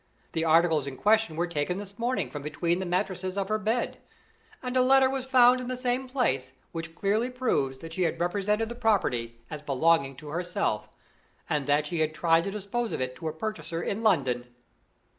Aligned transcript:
The 0.31 0.43
articles 0.43 0.87
in 0.87 0.97
question 0.97 1.35
were 1.35 1.45
taken 1.45 1.77
this 1.77 1.99
morning 1.99 2.27
from 2.27 2.41
between 2.41 2.79
the 2.79 2.87
mattresses 2.87 3.37
of 3.37 3.49
her 3.49 3.59
bed; 3.59 3.99
and 4.63 4.75
a 4.75 4.81
letter 4.81 5.07
was 5.07 5.27
found 5.27 5.61
in 5.61 5.67
the 5.67 5.77
same 5.77 6.07
place 6.07 6.53
which 6.71 6.95
clearly 6.95 7.29
proves 7.29 7.77
that 7.77 7.93
she 7.93 8.01
had 8.01 8.19
represented 8.19 8.67
the 8.69 8.73
property 8.73 9.41
as 9.51 9.61
belonging 9.61 10.15
to 10.15 10.29
herself, 10.29 10.89
and 11.47 11.67
that 11.67 11.85
she 11.85 11.99
had 11.99 12.15
tried 12.15 12.45
to 12.45 12.49
dispose 12.49 12.91
of 12.93 12.99
it 12.99 13.15
to 13.17 13.27
a 13.27 13.31
purchaser 13.31 13.83
in 13.83 14.01
London." 14.01 14.47